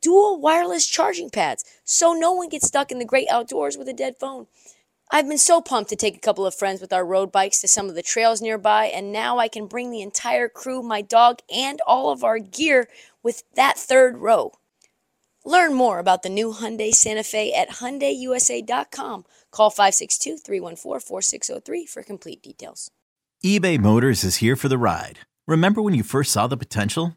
dual 0.00 0.40
wireless 0.40 0.86
charging 0.86 1.30
pads 1.30 1.64
so 1.84 2.12
no 2.12 2.32
one 2.32 2.48
gets 2.48 2.66
stuck 2.66 2.90
in 2.90 2.98
the 2.98 3.04
great 3.04 3.28
outdoors 3.30 3.76
with 3.76 3.88
a 3.88 3.92
dead 3.92 4.16
phone. 4.18 4.46
I've 5.10 5.26
been 5.26 5.38
so 5.38 5.62
pumped 5.62 5.88
to 5.90 5.96
take 5.96 6.16
a 6.16 6.20
couple 6.20 6.44
of 6.44 6.54
friends 6.54 6.82
with 6.82 6.92
our 6.92 7.04
road 7.04 7.32
bikes 7.32 7.62
to 7.62 7.68
some 7.68 7.88
of 7.88 7.94
the 7.94 8.02
trails 8.02 8.42
nearby, 8.42 8.86
and 8.86 9.10
now 9.10 9.38
I 9.38 9.48
can 9.48 9.66
bring 9.66 9.90
the 9.90 10.02
entire 10.02 10.50
crew, 10.50 10.82
my 10.82 11.00
dog, 11.00 11.38
and 11.54 11.80
all 11.86 12.10
of 12.10 12.22
our 12.22 12.38
gear 12.38 12.88
with 13.22 13.42
that 13.54 13.78
third 13.78 14.18
row. 14.18 14.52
Learn 15.46 15.72
more 15.72 15.98
about 15.98 16.22
the 16.22 16.28
new 16.28 16.52
Hyundai 16.52 16.92
Santa 16.92 17.22
Fe 17.22 17.54
at 17.54 17.70
HyundaiUSA.com. 17.70 19.24
Call 19.50 19.70
562-314-4603 19.70 21.88
for 21.88 22.02
complete 22.02 22.42
details. 22.42 22.90
eBay 23.42 23.78
Motors 23.78 24.24
is 24.24 24.36
here 24.36 24.56
for 24.56 24.68
the 24.68 24.76
ride. 24.76 25.20
Remember 25.46 25.80
when 25.80 25.94
you 25.94 26.02
first 26.02 26.32
saw 26.32 26.46
the 26.46 26.58
potential? 26.58 27.16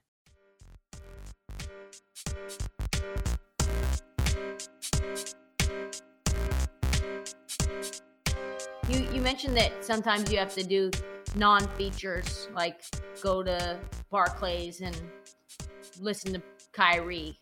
Mentioned 9.31 9.55
that 9.55 9.71
sometimes 9.79 10.29
you 10.29 10.37
have 10.37 10.53
to 10.53 10.61
do 10.61 10.91
non-features, 11.37 12.49
like 12.53 12.81
go 13.23 13.41
to 13.41 13.79
Barclays 14.09 14.81
and 14.81 14.93
listen 16.01 16.33
to 16.33 16.41
Kyrie. 16.73 17.39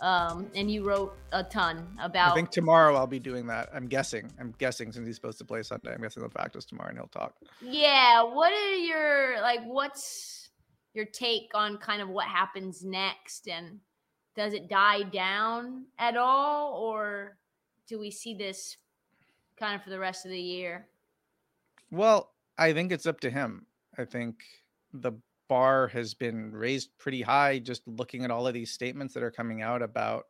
Um, 0.00 0.48
and 0.54 0.70
you 0.70 0.84
wrote 0.84 1.16
a 1.32 1.42
ton 1.42 1.88
about. 2.00 2.30
I 2.30 2.34
think 2.36 2.50
tomorrow 2.50 2.94
I'll 2.94 3.08
be 3.08 3.18
doing 3.18 3.48
that. 3.48 3.68
I'm 3.74 3.88
guessing. 3.88 4.30
I'm 4.38 4.54
guessing 4.58 4.92
since 4.92 5.08
he's 5.08 5.16
supposed 5.16 5.38
to 5.38 5.44
play 5.44 5.64
Sunday, 5.64 5.92
I'm 5.92 6.00
guessing 6.00 6.22
they'll 6.22 6.30
practice 6.30 6.64
tomorrow 6.66 6.90
and 6.90 6.98
he'll 6.98 7.08
talk. 7.08 7.34
Yeah. 7.60 8.22
What 8.22 8.52
are 8.52 8.76
your 8.76 9.40
like? 9.40 9.64
What's 9.64 10.50
your 10.92 11.06
take 11.06 11.50
on 11.52 11.78
kind 11.78 12.00
of 12.00 12.08
what 12.08 12.26
happens 12.26 12.84
next, 12.84 13.48
and 13.48 13.80
does 14.36 14.52
it 14.52 14.68
die 14.68 15.02
down 15.02 15.86
at 15.98 16.16
all, 16.16 16.74
or 16.74 17.38
do 17.88 17.98
we 17.98 18.12
see 18.12 18.34
this 18.34 18.76
kind 19.58 19.74
of 19.74 19.82
for 19.82 19.90
the 19.90 19.98
rest 19.98 20.24
of 20.24 20.30
the 20.30 20.40
year? 20.40 20.86
Well, 21.94 22.32
I 22.58 22.72
think 22.72 22.90
it's 22.90 23.06
up 23.06 23.20
to 23.20 23.30
him. 23.30 23.66
I 23.96 24.04
think 24.04 24.42
the 24.92 25.12
bar 25.48 25.86
has 25.88 26.12
been 26.12 26.50
raised 26.50 26.90
pretty 26.98 27.22
high 27.22 27.60
just 27.60 27.86
looking 27.86 28.24
at 28.24 28.32
all 28.32 28.48
of 28.48 28.54
these 28.54 28.72
statements 28.72 29.14
that 29.14 29.22
are 29.22 29.30
coming 29.30 29.62
out 29.62 29.80
about 29.80 30.24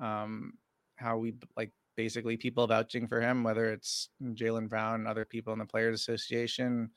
um, 0.00 0.52
how 0.94 1.18
we 1.18 1.34
like 1.56 1.72
basically 1.96 2.36
people 2.36 2.64
vouching 2.68 3.08
for 3.08 3.20
him, 3.20 3.42
whether 3.42 3.72
it's 3.72 4.08
Jaylen 4.22 4.68
Brown, 4.68 5.00
and 5.00 5.08
other 5.08 5.24
people 5.24 5.52
in 5.52 5.58
the 5.58 5.64
Players 5.64 6.00
Association, 6.00 6.90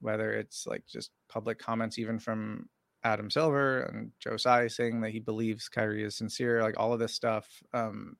whether 0.00 0.32
it's 0.32 0.66
like 0.66 0.84
just 0.86 1.10
public 1.30 1.58
comments 1.58 1.98
even 1.98 2.18
from 2.18 2.68
Adam 3.02 3.30
Silver 3.30 3.84
and 3.84 4.12
Joe 4.20 4.36
Tsai 4.36 4.66
saying 4.66 5.00
that 5.00 5.10
he 5.12 5.20
believes 5.20 5.70
Kyrie 5.70 6.04
is 6.04 6.18
sincere, 6.18 6.62
like 6.62 6.78
all 6.78 6.92
of 6.92 6.98
this 6.98 7.14
stuff. 7.14 7.62
Um, 7.72 8.18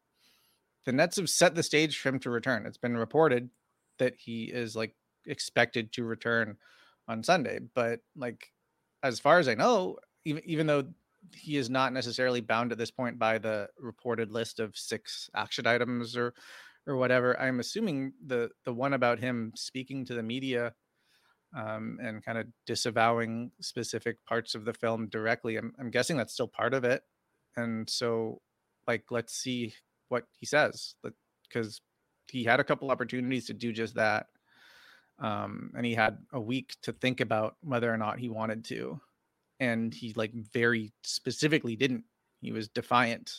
the 0.86 0.92
Nets 0.92 1.16
have 1.16 1.28
set 1.28 1.54
the 1.54 1.62
stage 1.62 1.98
for 1.98 2.08
him 2.08 2.18
to 2.20 2.30
return. 2.30 2.64
It's 2.64 2.78
been 2.78 2.96
reported 2.96 3.50
that 3.98 4.14
he 4.16 4.44
is 4.44 4.74
like 4.74 4.94
expected 5.26 5.92
to 5.92 6.04
return 6.04 6.56
on 7.08 7.22
Sunday, 7.22 7.60
but 7.74 8.00
like 8.16 8.52
as 9.02 9.18
far 9.18 9.38
as 9.38 9.48
I 9.48 9.54
know, 9.54 9.96
even 10.24 10.42
even 10.44 10.66
though 10.66 10.84
he 11.34 11.56
is 11.56 11.68
not 11.68 11.92
necessarily 11.92 12.40
bound 12.40 12.72
at 12.72 12.78
this 12.78 12.90
point 12.90 13.18
by 13.18 13.38
the 13.38 13.68
reported 13.78 14.30
list 14.30 14.60
of 14.60 14.76
six 14.76 15.28
action 15.34 15.66
items 15.66 16.16
or 16.16 16.34
or 16.86 16.96
whatever, 16.96 17.38
I'm 17.40 17.60
assuming 17.60 18.12
the 18.26 18.50
the 18.64 18.72
one 18.72 18.94
about 18.94 19.18
him 19.18 19.52
speaking 19.54 20.04
to 20.06 20.14
the 20.14 20.22
media 20.22 20.74
um, 21.56 21.98
and 22.02 22.24
kind 22.24 22.38
of 22.38 22.46
disavowing 22.66 23.50
specific 23.60 24.24
parts 24.26 24.54
of 24.54 24.64
the 24.64 24.74
film 24.74 25.08
directly. 25.08 25.56
I'm, 25.56 25.72
I'm 25.78 25.90
guessing 25.90 26.16
that's 26.16 26.34
still 26.34 26.48
part 26.48 26.74
of 26.74 26.84
it, 26.84 27.02
and 27.56 27.88
so 27.88 28.40
like 28.86 29.04
let's 29.10 29.34
see 29.34 29.74
what 30.08 30.24
he 30.38 30.46
says 30.46 30.94
because 31.48 31.80
he 32.28 32.44
had 32.44 32.60
a 32.60 32.64
couple 32.64 32.90
opportunities 32.90 33.46
to 33.46 33.54
do 33.54 33.72
just 33.72 33.94
that 33.94 34.26
um, 35.20 35.72
and 35.76 35.84
he 35.84 35.94
had 35.94 36.18
a 36.32 36.40
week 36.40 36.76
to 36.82 36.92
think 36.92 37.20
about 37.20 37.56
whether 37.62 37.92
or 37.92 37.96
not 37.96 38.18
he 38.18 38.28
wanted 38.28 38.64
to 38.66 39.00
and 39.60 39.92
he 39.92 40.12
like 40.14 40.32
very 40.52 40.92
specifically 41.02 41.76
didn't. 41.76 42.04
He 42.40 42.52
was 42.52 42.68
defiant 42.68 43.32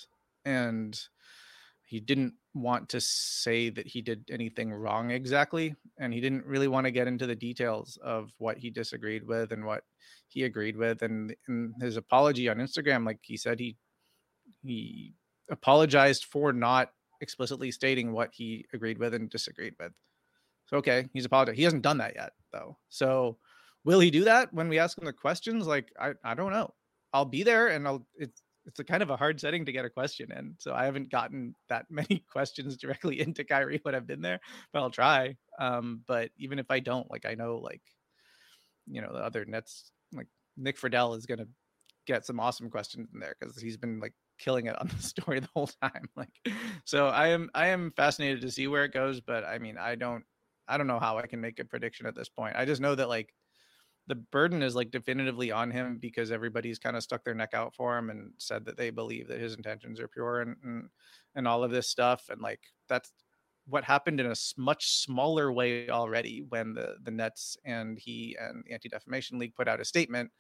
and 0.46 1.00
he 1.86 2.00
didn't 2.00 2.34
want 2.54 2.90
to 2.90 3.02
say 3.02 3.70
that 3.70 3.88
he 3.88 4.02
did 4.02 4.30
anything 4.30 4.72
wrong 4.72 5.12
exactly 5.12 5.76
and 6.00 6.14
he 6.14 6.20
didn't 6.20 6.46
really 6.46 6.68
want 6.68 6.86
to 6.86 6.92
get 6.92 7.08
into 7.08 7.26
the 7.26 7.36
details 7.36 7.98
of 8.04 8.32
what 8.38 8.58
he 8.58 8.70
disagreed 8.70 9.26
with 9.26 9.52
and 9.52 9.66
what 9.66 9.84
he 10.28 10.44
agreed 10.44 10.76
with 10.76 11.02
and 11.02 11.36
in 11.48 11.74
his 11.80 11.96
apology 11.96 12.50
on 12.50 12.58
instagram 12.58 13.06
like 13.06 13.20
he 13.22 13.38
said 13.38 13.60
he 13.60 13.78
he 14.64 15.14
apologized 15.52 16.26
for 16.26 16.52
not 16.52 16.92
explicitly 17.22 17.72
stating 17.72 18.12
what 18.12 18.30
he 18.34 18.66
agreed 18.74 18.98
with 18.98 19.14
and 19.14 19.30
disagreed 19.30 19.76
with 19.80 19.92
so 20.70 20.78
okay, 20.78 21.10
he's 21.14 21.26
apologized. 21.26 21.58
He 21.58 21.64
hasn't 21.64 21.82
done 21.82 21.98
that 21.98 22.14
yet 22.16 22.34
though. 22.54 22.78
So 22.90 23.38
will 23.84 24.00
he 24.00 24.12
do 24.12 24.24
that 24.26 24.54
when 24.54 24.70
we 24.70 24.78
ask 24.78 24.98
him 24.98 25.06
the 25.06 25.14
questions? 25.14 25.66
Like 25.66 25.92
I, 26.00 26.12
I 26.24 26.36
don't 26.36 26.52
know. 26.52 26.74
I'll 27.12 27.26
be 27.26 27.42
there 27.42 27.70
and 27.70 27.88
I'll 27.88 28.06
it's 28.16 28.44
it's 28.66 28.80
a 28.80 28.84
kind 28.84 29.02
of 29.02 29.10
a 29.10 29.18
hard 29.18 29.40
setting 29.40 29.66
to 29.66 29.72
get 29.72 29.86
a 29.86 29.90
question 29.90 30.32
in. 30.32 30.54
So 30.60 30.74
I 30.76 30.86
haven't 30.86 31.10
gotten 31.10 31.56
that 31.70 31.88
many 31.90 32.24
questions 32.32 32.78
directly 32.78 33.20
into 33.20 33.44
Kyrie 33.44 33.80
when 33.82 33.96
I've 33.96 34.06
been 34.06 34.22
there, 34.22 34.40
but 34.72 34.82
I'll 34.82 34.92
try. 34.92 35.36
Um, 35.60 36.02
but 36.08 36.30
even 36.38 36.60
if 36.60 36.68
I 36.70 36.80
don't, 36.80 37.10
like 37.10 37.26
I 37.26 37.34
know 37.34 37.58
like 37.58 37.82
you 38.88 39.02
know, 39.02 39.12
the 39.12 39.20
other 39.20 39.46
nets 39.46 39.92
like 40.14 40.28
Nick 40.56 40.80
Friedell 40.80 41.18
is 41.18 41.26
gonna 41.26 41.48
get 42.06 42.28
some 42.28 42.40
awesome 42.40 42.70
questions 42.70 43.10
in 43.12 43.20
there 43.20 43.36
because 43.40 43.60
he's 43.60 43.78
been 43.78 44.00
like 44.00 44.14
killing 44.38 44.68
it 44.68 44.80
on 44.80 44.88
the 44.88 45.02
story 45.02 45.40
the 45.40 45.50
whole 45.56 45.70
time. 45.82 46.10
Like 46.16 46.30
so 46.86 47.08
I 47.08 47.30
am 47.30 47.50
I 47.56 47.70
am 47.70 47.92
fascinated 47.96 48.42
to 48.42 48.52
see 48.52 48.68
where 48.68 48.86
it 48.86 48.94
goes, 48.94 49.20
but 49.20 49.44
I 49.46 49.58
mean 49.58 49.80
I 49.80 49.96
don't 49.96 50.24
I 50.70 50.78
don't 50.78 50.88
know 50.88 51.00
how 51.00 51.18
I 51.18 51.28
can 51.28 51.42
make 51.42 51.60
a 51.60 51.66
prediction 51.66 52.06
at 52.06 52.16
this 52.16 52.30
point. 52.30 52.56
I 52.56 52.66
just 52.66 52.82
know 52.82 52.96
that 52.96 53.10
like 53.10 53.34
the 54.08 54.16
burden 54.16 54.64
is 54.64 54.76
like 54.76 54.92
definitively 54.92 55.52
on 55.52 55.70
him 55.72 55.98
because 56.00 56.32
everybody's 56.32 56.80
kind 56.80 56.96
of 56.96 57.04
stuck 57.04 57.24
their 57.24 57.36
neck 57.36 57.54
out 57.54 57.76
for 57.76 57.98
him 57.98 58.10
and 58.10 58.34
said 58.38 58.66
that 58.66 58.78
they 58.78 58.90
believe 58.90 59.28
that 59.28 59.40
his 59.40 59.56
intentions 59.56 60.00
are 60.00 60.08
pure 60.08 60.42
and 60.42 60.56
and, 60.64 60.90
and 61.36 61.48
all 61.48 61.64
of 61.64 61.72
this 61.72 61.90
stuff 61.90 62.30
and 62.30 62.42
like 62.42 62.62
that's 62.88 63.12
what 63.70 63.84
happened 63.84 64.20
in 64.20 64.26
a 64.26 64.36
much 64.58 64.92
smaller 65.04 65.52
way 65.52 65.90
already 65.90 66.44
when 66.50 66.74
the 66.74 66.96
the 67.04 67.12
Nets 67.12 67.56
and 67.66 68.00
he 68.00 68.36
and 68.40 68.64
the 68.66 68.74
Anti 68.74 68.90
Defamation 68.90 69.38
League 69.38 69.56
put 69.56 69.68
out 69.68 69.80
a 69.80 69.86
statement. 69.86 70.32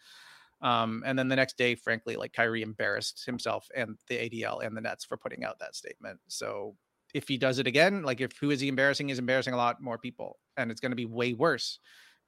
Um, 0.61 1.03
and 1.05 1.17
then 1.17 1.29
the 1.29 1.37
next 1.37 1.57
day, 1.57 1.75
frankly, 1.75 2.17
like 2.17 2.33
Kyrie 2.33 2.63
embarrassed 2.63 3.25
himself 3.25 3.67
and 3.75 3.97
the 4.09 4.17
ADL 4.17 4.65
and 4.65 4.75
the 4.75 4.81
Nets 4.81 5.05
for 5.05 5.15
putting 5.15 5.45
out 5.45 5.59
that 5.59 5.75
statement. 5.75 6.19
So 6.27 6.75
if 7.13 7.27
he 7.27 7.37
does 7.37 7.59
it 7.59 7.67
again, 7.67 8.03
like 8.03 8.21
if 8.21 8.31
who 8.39 8.51
is 8.51 8.59
he 8.59 8.67
embarrassing? 8.67 9.09
is 9.09 9.19
embarrassing 9.19 9.53
a 9.53 9.57
lot 9.57 9.81
more 9.81 9.97
people, 9.97 10.37
and 10.57 10.71
it's 10.71 10.79
going 10.79 10.91
to 10.91 10.95
be 10.95 11.05
way 11.05 11.33
worse 11.33 11.79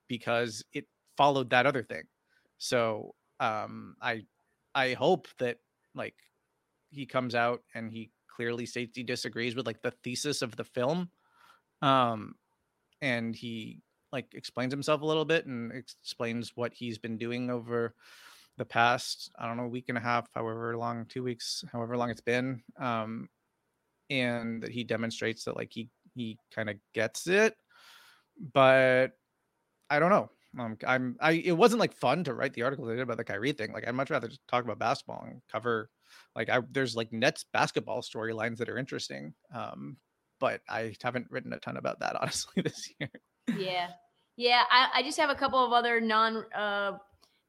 because 0.08 0.64
it 0.74 0.86
followed 1.18 1.50
that 1.52 1.66
other 1.66 1.84
thing. 1.84 2.04
So 2.58 3.16
um, 3.40 3.96
I 4.02 4.24
I 4.74 4.94
hope 4.94 5.28
that 5.40 5.58
like 5.96 6.16
he 6.90 7.06
comes 7.06 7.36
out 7.36 7.62
and 7.76 7.92
he 7.92 8.12
clearly 8.36 8.66
states 8.66 8.96
he 8.96 9.04
disagrees 9.04 9.56
with 9.56 9.68
like 9.68 9.82
the 9.82 9.92
thesis 10.04 10.42
of 10.42 10.56
the 10.56 10.64
film, 10.64 11.10
um, 11.82 12.36
and 13.02 13.36
he 13.36 13.82
like 14.12 14.34
explains 14.34 14.74
himself 14.74 15.02
a 15.02 15.06
little 15.06 15.26
bit 15.26 15.46
and 15.46 15.72
explains 15.72 16.52
what 16.56 16.74
he's 16.74 16.98
been 16.98 17.18
doing 17.18 17.50
over 17.50 17.96
the 18.58 18.66
past 18.66 19.32
I 19.40 19.48
don't 19.48 19.58
know 19.58 19.68
week 19.68 19.86
and 19.90 19.98
a 19.98 20.02
half, 20.02 20.28
however 20.34 20.78
long, 20.78 21.06
two 21.06 21.24
weeks, 21.24 21.64
however 21.72 21.98
long 21.98 22.10
it's 22.10 22.22
been, 22.22 22.62
um, 22.80 23.30
and 24.12 24.62
that 24.62 24.72
he 24.72 24.84
demonstrates 24.84 25.46
that 25.46 25.56
like 25.56 25.72
he 25.72 25.90
he 26.14 26.38
kind 26.54 26.70
of 26.70 26.76
gets 26.94 27.28
it, 27.28 27.56
but 28.54 29.14
I 29.90 30.00
don't 30.00 30.10
know. 30.10 30.30
Um, 30.60 30.78
I'm 30.86 31.16
I 31.22 31.32
it 31.32 31.54
wasn't 31.54 31.80
like 31.80 31.94
fun 31.94 32.26
to 32.26 32.34
write 32.34 32.54
the 32.54 32.64
article 32.64 32.88
I 32.90 32.96
did 32.96 33.00
about 33.00 33.18
the 33.18 33.24
Kyrie 33.24 33.54
thing. 33.54 33.72
Like 33.72 33.88
I'd 33.88 33.96
much 33.96 34.10
rather 34.10 34.28
just 34.28 34.46
talk 34.50 34.66
about 34.66 34.80
basketball 34.80 35.26
and 35.26 35.42
cover 35.50 35.90
like 36.36 36.50
I 36.50 36.60
there's 36.72 36.96
like 36.96 37.14
Nets 37.14 37.46
basketball 37.54 38.02
storylines 38.02 38.58
that 38.58 38.70
are 38.70 38.78
interesting. 38.78 39.34
Um, 39.56 39.96
but 40.42 40.60
I 40.68 40.94
haven't 41.02 41.28
written 41.30 41.54
a 41.54 41.60
ton 41.60 41.78
about 41.78 42.02
that 42.02 42.16
honestly 42.22 42.62
this 42.62 42.90
year. 43.00 43.10
Yeah. 43.58 43.88
Yeah, 44.38 44.64
I, 44.72 44.88
I 44.96 45.04
just 45.04 45.20
have 45.20 45.30
a 45.30 45.36
couple 45.36 45.64
of 45.64 45.72
other 45.72 46.02
non 46.02 46.46
uh 46.54 46.94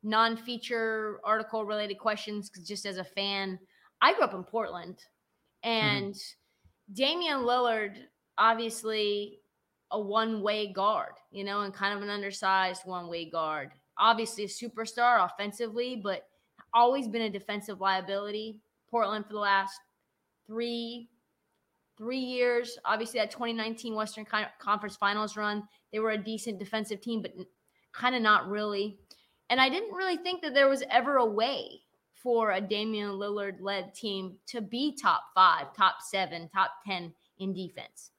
non-feature 0.04 1.20
article 1.24 1.64
related 1.64 1.98
questions 1.98 2.50
just 2.66 2.86
as 2.86 2.98
a 2.98 3.04
fan. 3.04 3.58
I 4.00 4.14
grew 4.14 4.24
up 4.24 4.34
in 4.34 4.42
Portland 4.42 4.98
and 5.62 6.14
mm-hmm. 6.14 6.41
Damian 6.92 7.40
Lillard 7.40 7.96
obviously 8.38 9.40
a 9.90 10.00
one-way 10.00 10.72
guard, 10.72 11.12
you 11.30 11.44
know, 11.44 11.60
and 11.62 11.74
kind 11.74 11.94
of 11.94 12.02
an 12.02 12.08
undersized 12.10 12.82
one-way 12.84 13.28
guard. 13.30 13.70
Obviously 13.98 14.44
a 14.44 14.48
superstar 14.48 15.24
offensively, 15.24 16.00
but 16.02 16.26
always 16.74 17.06
been 17.08 17.22
a 17.22 17.30
defensive 17.30 17.80
liability. 17.80 18.58
Portland 18.90 19.26
for 19.26 19.34
the 19.34 19.38
last 19.38 19.78
3 20.46 21.08
3 21.98 22.18
years. 22.18 22.78
Obviously 22.84 23.20
that 23.20 23.30
2019 23.30 23.94
Western 23.94 24.26
Conference 24.58 24.96
Finals 24.96 25.36
run, 25.36 25.62
they 25.92 25.98
were 25.98 26.12
a 26.12 26.18
decent 26.18 26.58
defensive 26.58 27.00
team 27.00 27.22
but 27.22 27.32
kind 27.92 28.14
of 28.14 28.22
not 28.22 28.48
really. 28.48 28.98
And 29.50 29.60
I 29.60 29.68
didn't 29.68 29.94
really 29.94 30.16
think 30.16 30.40
that 30.42 30.54
there 30.54 30.68
was 30.68 30.82
ever 30.90 31.16
a 31.16 31.26
way 31.26 31.82
for 32.22 32.52
a 32.52 32.60
Damian 32.60 33.10
Lillard 33.10 33.60
led 33.60 33.94
team 33.94 34.36
to 34.46 34.60
be 34.60 34.96
top 35.00 35.22
five, 35.34 35.74
top 35.76 35.96
seven, 36.00 36.48
top 36.48 36.70
10 36.86 37.12
in 37.38 37.52
defense. 37.52 38.10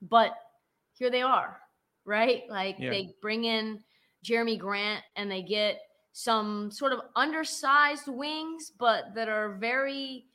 But 0.00 0.36
here 0.92 1.10
they 1.10 1.22
are, 1.22 1.60
right? 2.04 2.44
Like 2.48 2.76
yeah. 2.78 2.90
they 2.90 3.14
bring 3.20 3.44
in 3.44 3.82
Jerami 4.24 4.58
Grant 4.58 5.02
and 5.16 5.30
they 5.30 5.42
get 5.42 5.80
some 6.12 6.70
sort 6.70 6.92
of 6.92 7.00
undersized 7.14 8.08
wings, 8.08 8.72
but 8.78 9.14
that 9.14 9.28
are 9.28 9.56
very 9.56 10.26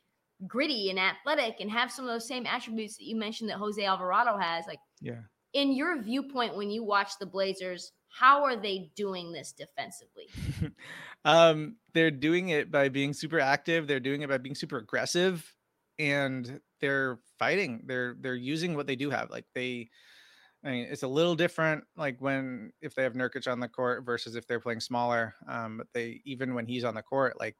gritty 0.46 0.90
and 0.90 0.98
athletic 0.98 1.56
and 1.60 1.70
have 1.70 1.90
some 1.90 2.04
of 2.04 2.10
those 2.10 2.26
same 2.26 2.46
attributes 2.46 2.96
that 2.96 3.04
you 3.04 3.16
mentioned 3.16 3.50
that 3.50 3.58
Jose 3.58 3.84
Alvarado 3.84 4.36
has. 4.36 4.66
Like, 4.66 4.80
yeah. 5.00 5.20
In 5.54 5.72
your 5.72 6.00
viewpoint, 6.00 6.56
when 6.56 6.70
you 6.70 6.82
watch 6.82 7.18
the 7.18 7.26
Blazers, 7.26 7.92
how 8.12 8.44
are 8.44 8.56
they 8.56 8.90
doing 8.94 9.32
this 9.32 9.52
defensively? 9.52 10.28
um, 11.24 11.76
they're 11.94 12.10
doing 12.10 12.50
it 12.50 12.70
by 12.70 12.88
being 12.88 13.12
super 13.12 13.40
active. 13.40 13.86
They're 13.86 14.00
doing 14.00 14.22
it 14.22 14.28
by 14.28 14.38
being 14.38 14.54
super 14.54 14.78
aggressive, 14.78 15.54
and 15.98 16.60
they're 16.80 17.18
fighting. 17.38 17.82
They're 17.86 18.16
they're 18.20 18.34
using 18.34 18.76
what 18.76 18.86
they 18.86 18.96
do 18.96 19.10
have. 19.10 19.30
Like 19.30 19.46
they, 19.54 19.88
I 20.64 20.70
mean, 20.70 20.86
it's 20.90 21.02
a 21.02 21.08
little 21.08 21.34
different. 21.34 21.84
Like 21.96 22.20
when 22.20 22.72
if 22.82 22.94
they 22.94 23.02
have 23.02 23.14
Nurkic 23.14 23.50
on 23.50 23.60
the 23.60 23.68
court 23.68 24.04
versus 24.04 24.36
if 24.36 24.46
they're 24.46 24.60
playing 24.60 24.80
smaller. 24.80 25.34
Um, 25.48 25.78
but 25.78 25.86
they 25.94 26.20
even 26.24 26.54
when 26.54 26.66
he's 26.66 26.84
on 26.84 26.94
the 26.94 27.02
court, 27.02 27.40
like 27.40 27.56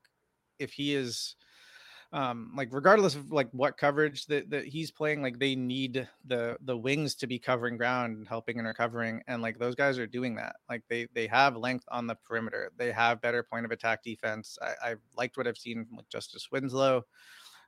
if 0.58 0.72
he 0.72 0.94
is 0.94 1.34
um 2.12 2.52
like 2.54 2.68
regardless 2.72 3.14
of 3.14 3.32
like 3.32 3.48
what 3.52 3.78
coverage 3.78 4.26
that, 4.26 4.50
that 4.50 4.66
he's 4.66 4.90
playing 4.90 5.22
like 5.22 5.38
they 5.38 5.54
need 5.54 6.06
the 6.26 6.56
the 6.62 6.76
wings 6.76 7.14
to 7.14 7.26
be 7.26 7.38
covering 7.38 7.78
ground 7.78 8.18
and 8.18 8.28
helping 8.28 8.58
and 8.58 8.66
recovering 8.68 9.22
and 9.28 9.40
like 9.40 9.58
those 9.58 9.74
guys 9.74 9.98
are 9.98 10.06
doing 10.06 10.34
that. 10.34 10.56
Like 10.68 10.82
they 10.88 11.08
they 11.14 11.26
have 11.26 11.56
length 11.56 11.84
on 11.90 12.06
the 12.06 12.14
perimeter. 12.16 12.70
They 12.76 12.92
have 12.92 13.22
better 13.22 13.42
point 13.42 13.64
of 13.64 13.70
attack 13.70 14.02
defense. 14.02 14.58
I 14.60 14.90
i 14.90 14.94
liked 15.16 15.36
what 15.38 15.46
i've 15.46 15.56
seen 15.56 15.86
like 15.96 16.08
justise 16.10 16.50
winslow 16.52 17.02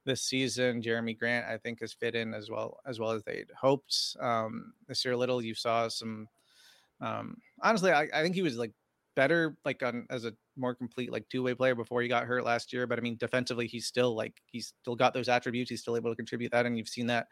this 0.05 0.23
season. 0.23 0.83
Jerami 0.83 1.19
grant 1.19 1.47
i 1.47 1.57
think 1.57 1.81
has 1.81 1.95
fit 1.95 2.15
in 2.15 2.35
as 2.35 2.51
well 2.51 2.81
as 2.87 3.01
well 3.01 3.13
as 3.13 3.23
they'd 3.25 3.51
hoped. 3.59 4.17
Um 4.21 4.75
this 4.89 5.05
year 5.07 5.17
little 5.17 5.41
you 5.43 5.55
saw 5.55 5.89
some 5.89 6.29
um 7.01 7.39
honestly 7.63 7.93
i, 7.93 8.03
I 8.13 8.23
think 8.23 8.35
he 8.35 8.43
was 8.43 8.59
like 8.59 8.73
better 9.17 9.57
like 9.65 9.83
on 9.83 10.07
as 10.11 10.25
a 10.27 10.35
more 10.57 10.75
complete 10.75 11.13
like 11.13 11.29
two-way 11.29 11.55
player 11.55 11.75
before 11.75 12.03
he 12.03 12.09
got 12.09 12.25
hurt 12.25 12.45
last 12.45 12.73
year 12.73 12.87
but 12.87 12.99
i 12.99 13.03
mean 13.03 13.17
defensively 13.17 13.67
he's 13.67 13.87
still 13.87 14.15
like 14.15 14.35
he's 14.47 14.73
still 14.81 14.97
got 14.97 15.15
those 15.15 15.29
attributes 15.29 15.71
he's 15.71 15.81
still 15.81 15.97
able 15.97 16.11
to 16.11 16.17
contribute 16.17 16.53
that 16.53 16.67
and 16.67 16.77
you've 16.77 16.89
seen 16.89 17.07
that 17.07 17.27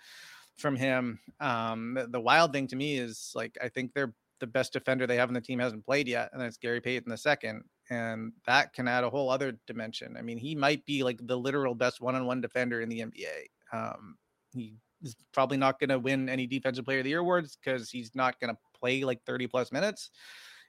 from 0.57 0.77
him. 0.77 1.19
Um 1.41 1.99
the, 2.11 2.21
wild 2.21 2.53
thing 2.53 2.67
to 2.69 2.77
me 2.77 2.97
is 2.97 3.33
like 3.35 3.57
i 3.63 3.69
think 3.69 3.93
they're 3.95 4.15
the 4.41 4.47
best 4.47 4.73
defender 4.73 5.07
they 5.07 5.17
have 5.17 5.31
in 5.31 5.35
the 5.35 5.41
team 5.41 5.59
hasn't 5.59 5.85
played 5.85 6.09
yet 6.09 6.31
and 6.33 6.43
that's 6.43 6.59
gary 6.59 6.81
payton 6.81 7.09
the 7.09 7.17
second 7.17 7.63
and 7.91 8.33
that 8.47 8.73
can 8.73 8.89
add 8.89 9.05
a 9.05 9.11
whole 9.11 9.29
other 9.29 9.59
dimension. 9.67 10.17
I 10.17 10.23
mean 10.23 10.39
he 10.39 10.55
might 10.55 10.85
be 10.87 11.03
like 11.03 11.21
the 11.27 11.37
literal 11.37 11.75
best 11.75 12.01
one-on-one 12.01 12.41
defender 12.41 12.81
in 12.81 12.89
the 12.89 13.01
nba 13.01 13.47
um 13.73 14.17
he 14.53 14.75
is 15.03 15.17
probably 15.33 15.57
not 15.57 15.81
going 15.81 15.91
to 15.91 15.99
win 15.99 16.29
any 16.29 16.47
defensive 16.47 16.85
player 16.85 16.99
of 16.99 17.05
the 17.05 17.11
year 17.11 17.21
awards 17.21 17.57
because 17.57 17.91
he's 17.91 18.15
not 18.15 18.39
going 18.41 18.55
to 18.55 18.61
play 18.79 19.05
like 19.05 19.21
30 19.25 19.47
plus 19.47 19.73
minutes 19.73 20.11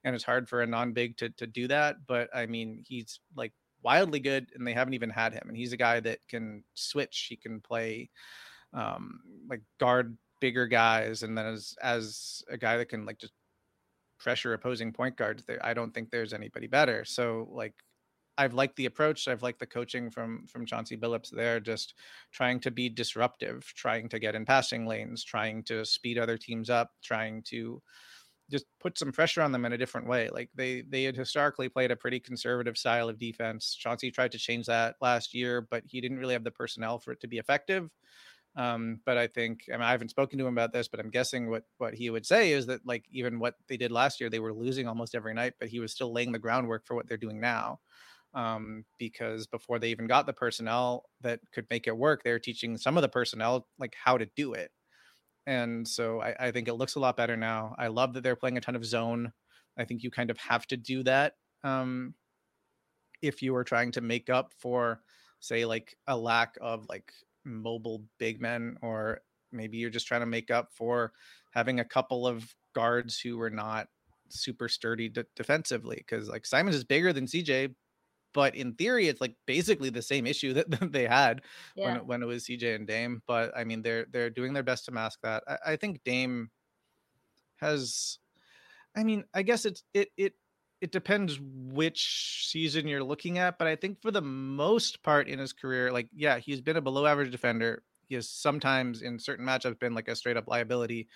and 0.03 0.15
it's 0.15 0.23
hard 0.23 0.49
for 0.49 0.61
a 0.61 0.67
non-big 0.67 1.17
to 1.17 1.29
to 1.29 1.47
do 1.47 1.67
that. 1.67 1.97
But 2.07 2.29
I 2.35 2.45
mean, 2.45 2.83
he's 2.87 3.19
like 3.35 3.53
wildly 3.81 4.19
good, 4.19 4.47
and 4.55 4.65
they 4.65 4.73
haven't 4.73 4.93
even 4.93 5.09
had 5.09 5.33
him. 5.33 5.43
And 5.47 5.57
he's 5.57 5.73
a 5.73 5.77
guy 5.77 5.99
that 5.99 6.19
can 6.27 6.63
switch. 6.73 7.27
He 7.29 7.35
can 7.35 7.61
play 7.61 8.09
um, 8.73 9.19
like 9.49 9.61
guard 9.79 10.17
bigger 10.39 10.67
guys, 10.67 11.23
and 11.23 11.37
then 11.37 11.45
as 11.45 11.75
as 11.81 12.43
a 12.49 12.57
guy 12.57 12.77
that 12.77 12.89
can 12.89 13.05
like 13.05 13.19
just 13.19 13.33
pressure 14.19 14.53
opposing 14.53 14.91
point 14.91 15.17
guards. 15.17 15.43
There, 15.45 15.65
I 15.65 15.73
don't 15.73 15.93
think 15.93 16.09
there's 16.09 16.33
anybody 16.33 16.67
better. 16.67 17.05
So 17.05 17.47
like. 17.51 17.73
I've 18.35 18.55
liked 18.55 18.77
the 18.77 18.87
approach. 18.87 19.27
I've 19.27 19.43
liked 19.43 19.59
the 19.59 19.67
coaching 19.67 20.09
from 20.09 20.47
from 20.47 20.65
Chauncey 20.65 20.97
Billups 20.97 21.29
there, 21.29 21.59
just 21.59 21.93
trying 22.31 22.59
to 22.61 22.71
be 22.71 22.89
disruptive, 22.89 23.63
trying 23.75 24.09
to 24.09 24.17
get 24.17 24.33
in 24.33 24.43
passing 24.43 24.87
lanes, 24.87 25.23
trying 25.23 25.61
to 25.65 25.85
speed 25.85 26.17
other 26.17 26.35
teams 26.35 26.71
up, 26.71 26.89
trying 27.03 27.43
to 27.49 27.79
just 28.53 28.65
put 28.79 28.99
some 28.99 29.11
pressure 29.11 29.41
on 29.41 29.51
them 29.51 29.65
in 29.65 29.73
a 29.73 29.77
different 29.77 30.07
way. 30.07 30.29
Like 30.31 30.49
they 30.53 30.81
they 30.81 31.03
had 31.03 31.15
historically 31.15 31.69
played 31.69 31.91
a 31.91 31.95
pretty 31.95 32.19
conservative 32.19 32.77
style 32.77 33.09
of 33.09 33.17
defense. 33.17 33.75
Chauncey 33.77 34.11
tried 34.11 34.31
to 34.33 34.37
change 34.37 34.67
that 34.67 34.95
last 35.01 35.33
year, 35.33 35.59
but 35.59 35.83
he 35.87 35.99
didn't 35.99 36.19
really 36.19 36.33
have 36.33 36.43
the 36.43 36.51
personnel 36.51 36.99
for 36.99 37.11
it 37.11 37.19
to 37.21 37.27
be 37.27 37.39
effective. 37.39 37.89
Um, 38.55 38.99
but 39.05 39.17
I 39.17 39.25
think 39.25 39.63
I, 39.69 39.73
mean, 39.73 39.81
I 39.81 39.91
haven't 39.91 40.09
spoken 40.09 40.37
to 40.37 40.45
him 40.45 40.53
about 40.53 40.71
this, 40.71 40.87
but 40.87 40.99
I'm 40.99 41.09
guessing 41.09 41.49
what 41.49 41.63
what 41.79 41.95
he 41.95 42.11
would 42.11 42.25
say 42.27 42.51
is 42.51 42.67
that 42.67 42.85
like 42.85 43.05
even 43.11 43.39
what 43.39 43.55
they 43.67 43.77
did 43.77 43.91
last 43.91 44.21
year, 44.21 44.29
they 44.29 44.39
were 44.39 44.53
losing 44.53 44.87
almost 44.87 45.15
every 45.15 45.33
night, 45.33 45.53
but 45.59 45.69
he 45.69 45.79
was 45.79 45.91
still 45.91 46.13
laying 46.13 46.31
the 46.31 46.39
groundwork 46.39 46.85
for 46.85 46.95
what 46.95 47.09
they're 47.09 47.17
doing 47.17 47.41
now. 47.41 47.79
Um, 48.35 48.85
because 48.97 49.45
before 49.47 49.77
they 49.79 49.89
even 49.89 50.07
got 50.07 50.25
the 50.25 50.33
personnel 50.33 51.05
that 51.21 51.39
could 51.53 51.67
make 51.69 51.87
it 51.87 51.97
work, 51.97 52.23
they 52.23 52.31
were 52.31 52.39
teaching 52.39 52.77
some 52.77 52.97
of 52.97 53.01
the 53.03 53.09
personnel 53.09 53.67
like 53.79 53.95
how 54.03 54.17
to 54.17 54.27
do 54.35 54.53
it 54.53 54.71
and 55.45 55.87
so 55.87 56.21
I, 56.21 56.35
I, 56.47 56.51
think 56.51 56.67
it 56.67 56.75
looks 56.75 56.95
a 56.95 56.99
lot 56.99 57.17
better 57.17 57.35
now. 57.35 57.75
I 57.77 57.87
love 57.87 58.13
that 58.13 58.21
they're 58.21 58.35
playing 58.35 58.57
a 58.57 58.61
ton 58.61 58.75
of 58.75 58.85
zone. 58.85 59.33
I 59.77 59.85
think 59.85 60.03
you 60.03 60.11
kind 60.11 60.29
of 60.29 60.37
have 60.37 60.65
to 60.67 60.77
do 60.77 61.03
that 61.03 61.35
um, 61.63 62.13
if 63.21 63.41
you 63.41 63.55
are 63.55 63.63
trying 63.63 63.91
to 63.93 64.01
make 64.01 64.29
up 64.29 64.53
for, 64.57 65.01
say, 65.39 65.65
like 65.65 65.97
a 66.07 66.17
lack 66.17 66.57
of 66.61 66.85
like 66.89 67.11
mobile 67.45 68.03
big 68.19 68.41
men, 68.41 68.77
or 68.81 69.21
maybe 69.51 69.77
you're 69.77 69.89
just 69.89 70.07
trying 70.07 70.21
to 70.21 70.27
make 70.27 70.51
up 70.51 70.69
for 70.73 71.13
having 71.51 71.79
a 71.79 71.85
couple 71.85 72.27
of 72.27 72.53
guards 72.73 73.19
who 73.19 73.37
were 73.37 73.49
not 73.49 73.87
super 74.29 74.67
sturdy 74.67 75.09
de- 75.09 75.25
defensively. 75.35 75.97
Because 75.97 76.27
like 76.27 76.45
Simons 76.45 76.75
is 76.75 76.83
bigger 76.83 77.13
than 77.13 77.25
CJ, 77.25 77.73
but 78.33 78.55
in 78.55 78.73
theory, 78.73 79.07
it's 79.07 79.21
like 79.21 79.35
basically 79.45 79.89
the 79.89 80.01
same 80.01 80.25
issue 80.25 80.53
that, 80.53 80.69
that 80.79 80.91
they 80.91 81.05
had 81.05 81.41
yeah. 81.75 81.93
when, 81.93 82.07
when 82.07 82.23
it 82.23 82.25
was 82.25 82.45
CJ 82.45 82.75
and 82.75 82.87
Dame. 82.87 83.21
But 83.27 83.51
I 83.55 83.63
mean, 83.63 83.81
they're 83.81 84.05
they're 84.11 84.29
doing 84.29 84.53
their 84.53 84.63
best 84.63 84.85
to 84.85 84.91
mask 84.91 85.19
that. 85.23 85.43
I, 85.47 85.73
I 85.73 85.75
think 85.75 86.03
Dame 86.03 86.49
has. 87.57 88.19
I 88.95 89.03
mean, 89.03 89.23
I 89.33 89.41
guess 89.41 89.65
it's 89.65 89.83
it 89.93 90.09
it 90.17 90.33
it 90.81 90.91
depends 90.91 91.39
which 91.41 92.47
season 92.49 92.87
you're 92.87 93.03
looking 93.03 93.37
at, 93.37 93.57
but 93.57 93.67
I 93.67 93.75
think 93.75 94.01
for 94.01 94.11
the 94.11 94.21
most 94.21 95.01
part 95.01 95.29
in 95.29 95.39
his 95.39 95.53
career, 95.53 95.91
like 95.91 96.09
yeah, 96.13 96.39
he's 96.39 96.61
been 96.61 96.77
a 96.77 96.81
below 96.81 97.05
average 97.05 97.31
defender. 97.31 97.83
He 98.09 98.15
has 98.15 98.29
sometimes 98.29 99.01
in 99.01 99.17
certain 99.17 99.45
matchups 99.45 99.79
been 99.79 99.93
like 99.93 100.09
a 100.09 100.15
straight 100.15 100.35
up 100.35 100.47
liability, 100.47 101.07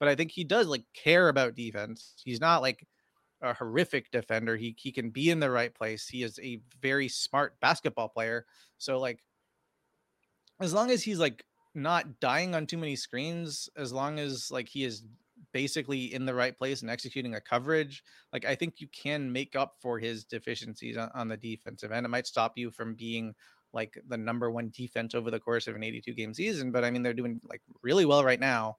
but 0.00 0.08
I 0.08 0.16
think 0.16 0.32
he 0.32 0.42
does 0.42 0.66
like 0.66 0.82
care 0.92 1.28
about 1.28 1.54
defense. 1.54 2.14
He's 2.24 2.40
not 2.40 2.62
like 2.62 2.84
a 3.42 3.54
horrific 3.54 4.10
defender. 4.10 4.56
He 4.56 4.74
he 4.78 4.92
can 4.92 5.10
be 5.10 5.30
in 5.30 5.40
the 5.40 5.50
right 5.50 5.74
place. 5.74 6.08
He 6.08 6.22
is 6.22 6.38
a 6.42 6.60
very 6.80 7.08
smart 7.08 7.58
basketball 7.60 8.08
player. 8.08 8.46
So 8.78 8.98
like 8.98 9.22
as 10.60 10.72
long 10.72 10.90
as 10.90 11.02
he's 11.02 11.18
like 11.18 11.44
not 11.74 12.20
dying 12.20 12.54
on 12.54 12.66
too 12.66 12.78
many 12.78 12.96
screens, 12.96 13.68
as 13.76 13.92
long 13.92 14.18
as 14.18 14.50
like 14.50 14.68
he 14.68 14.84
is 14.84 15.04
basically 15.52 16.14
in 16.14 16.24
the 16.24 16.34
right 16.34 16.56
place 16.56 16.82
and 16.82 16.90
executing 16.90 17.34
a 17.34 17.40
coverage, 17.40 18.02
like 18.32 18.44
I 18.44 18.54
think 18.54 18.80
you 18.80 18.88
can 18.88 19.32
make 19.32 19.56
up 19.56 19.76
for 19.80 19.98
his 19.98 20.24
deficiencies 20.24 20.96
on, 20.96 21.10
on 21.14 21.28
the 21.28 21.36
defensive 21.36 21.92
end. 21.92 22.06
It 22.06 22.10
might 22.10 22.26
stop 22.26 22.56
you 22.56 22.70
from 22.70 22.94
being 22.94 23.34
like 23.72 23.98
the 24.08 24.16
number 24.16 24.50
one 24.50 24.70
defense 24.74 25.14
over 25.14 25.30
the 25.30 25.40
course 25.40 25.66
of 25.66 25.74
an 25.74 25.82
82 25.82 26.12
game 26.12 26.34
season, 26.34 26.70
but 26.72 26.84
I 26.84 26.90
mean 26.90 27.02
they're 27.02 27.14
doing 27.14 27.40
like 27.48 27.62
really 27.82 28.04
well 28.04 28.24
right 28.24 28.40
now. 28.40 28.76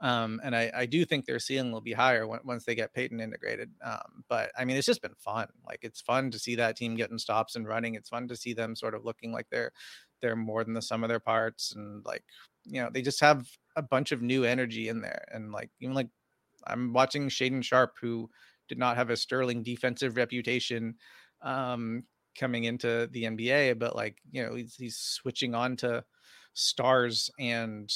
Um, 0.00 0.40
and 0.44 0.54
I, 0.54 0.70
I 0.74 0.86
do 0.86 1.04
think 1.04 1.24
their 1.24 1.38
ceiling 1.38 1.72
will 1.72 1.80
be 1.80 1.92
higher 1.92 2.26
when, 2.26 2.40
once 2.44 2.64
they 2.64 2.74
get 2.74 2.92
Payton 2.92 3.20
integrated. 3.20 3.70
Um, 3.82 4.24
but 4.28 4.50
I 4.58 4.64
mean, 4.64 4.76
it's 4.76 4.86
just 4.86 5.02
been 5.02 5.14
fun. 5.16 5.48
Like 5.66 5.80
it's 5.82 6.00
fun 6.00 6.30
to 6.32 6.38
see 6.38 6.56
that 6.56 6.76
team 6.76 6.96
getting 6.96 7.18
stops 7.18 7.56
and 7.56 7.66
running. 7.66 7.94
It's 7.94 8.08
fun 8.08 8.28
to 8.28 8.36
see 8.36 8.52
them 8.52 8.76
sort 8.76 8.94
of 8.94 9.04
looking 9.04 9.32
like 9.32 9.46
they're 9.50 9.72
they're 10.20 10.36
more 10.36 10.64
than 10.64 10.74
the 10.74 10.82
sum 10.82 11.04
of 11.04 11.08
their 11.08 11.20
parts, 11.20 11.74
and 11.74 12.04
like 12.04 12.24
you 12.64 12.82
know 12.82 12.90
they 12.92 13.02
just 13.02 13.20
have 13.20 13.46
a 13.76 13.82
bunch 13.82 14.12
of 14.12 14.22
new 14.22 14.44
energy 14.44 14.88
in 14.88 15.00
there. 15.00 15.24
And 15.32 15.52
like 15.52 15.70
even 15.80 15.94
like 15.94 16.08
I'm 16.66 16.92
watching 16.92 17.28
Shaedon 17.28 17.62
Sharpe, 17.62 17.96
who 18.00 18.30
did 18.68 18.78
not 18.78 18.96
have 18.96 19.10
a 19.10 19.16
sterling 19.16 19.62
defensive 19.62 20.16
reputation 20.16 20.96
um, 21.42 22.04
coming 22.38 22.64
into 22.64 23.08
the 23.12 23.24
NBA, 23.24 23.78
but 23.78 23.94
like 23.94 24.18
you 24.32 24.42
know 24.42 24.54
he's 24.54 24.74
he's 24.74 24.96
switching 24.96 25.54
on 25.54 25.76
to 25.76 26.04
stars 26.54 27.30
and 27.38 27.92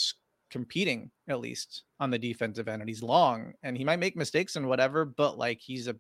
competing 0.51 1.11
at 1.29 1.41
least 1.41 1.83
on 2.01 2.11
the 2.11 2.19
defensive 2.19 2.69
end 2.69 2.81
and 2.83 2.89
he's 2.89 3.03
long 3.03 3.53
and 3.63 3.77
he 3.77 3.85
might 3.85 3.99
make 3.99 4.17
mistakes 4.17 4.57
and 4.57 4.67
whatever 4.69 5.05
but 5.05 5.37
like 5.39 5.61
he's 5.61 5.89
a 5.89 5.97